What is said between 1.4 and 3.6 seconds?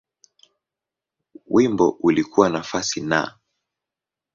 Wimbo ulikuwa nafasi Na.